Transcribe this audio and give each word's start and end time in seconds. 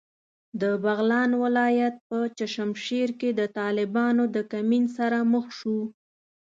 د 0.61 0.63
بغلان 0.83 1.31
ولایت 1.43 1.95
په 2.07 2.17
چشمشېر 2.37 3.09
کې 3.19 3.29
د 3.39 3.41
طالبانو 3.59 4.23
د 4.35 4.37
کمین 4.51 4.85
سره 4.97 5.17
مخ 5.31 5.45
شوو. 5.57 5.81